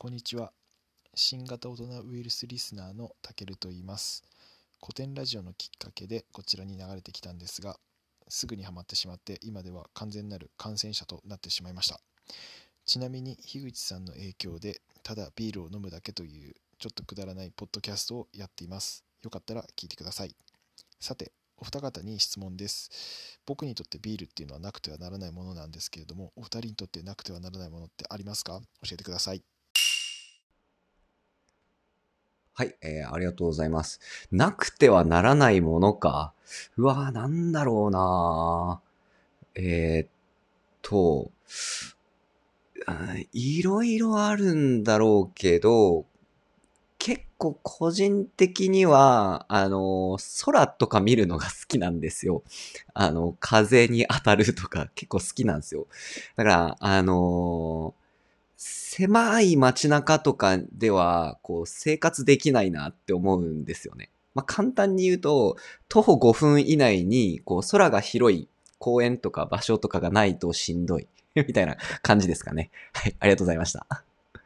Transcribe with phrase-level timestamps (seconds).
[0.00, 0.52] こんにちは。
[1.16, 4.22] 新型大人ウイルスリスナーのたけると言います。
[4.80, 7.74] 古典ラジオのきっかけでこちらに流れてきたんですが、
[8.28, 11.98] すぐにはまってしまって今では完全なる感染者となってしまいました。
[12.86, 19.02] ちなみに樋口さんの影響でただビールを飲むだけというちょっとくだらないポッドキャストをやっています。
[19.24, 20.36] よかったら聞いてください。
[21.00, 23.40] さて、お二方に質問です。
[23.46, 28.60] 僕にとってビールっていうのはなくてはならないものなんですけれども、お二人にとってなくてはならないものってありますか？
[28.84, 29.42] 教えてください。
[32.58, 34.00] はい、えーありがとうございます。
[34.32, 36.32] なくてはならないものか？
[36.76, 38.80] うわー、なんだろうな
[39.54, 40.08] えーっ
[40.82, 41.30] と、
[43.32, 46.04] いろいろあるんだろうけど、
[46.98, 52.42] 結構個人的には、あの空とか見るのが好きなんですよ。
[52.94, 55.86] あの、風に当たるとか結構好きなんですよ。
[56.36, 58.07] だから、あのー
[58.98, 64.10] 狭い街中とかでは、こう、生活できないなって思うんですよね。
[64.34, 65.56] まあ、簡単に言うと、
[65.88, 68.48] 徒歩5分以内に、こう、空が広い
[68.80, 71.06] 公園とか場所とかがないとしんどい。
[71.36, 72.72] みたいな感じですかね。
[72.92, 74.07] はい、ありがとうございました。